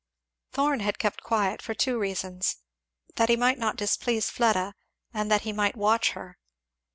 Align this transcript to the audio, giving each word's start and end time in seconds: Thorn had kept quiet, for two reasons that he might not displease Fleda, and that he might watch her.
Thorn 0.51 0.79
had 0.79 0.97
kept 0.97 1.21
quiet, 1.21 1.61
for 1.61 1.75
two 1.75 1.99
reasons 1.99 2.55
that 3.17 3.29
he 3.29 3.35
might 3.35 3.59
not 3.59 3.75
displease 3.75 4.31
Fleda, 4.31 4.73
and 5.13 5.29
that 5.29 5.41
he 5.41 5.53
might 5.53 5.77
watch 5.77 6.13
her. 6.13 6.39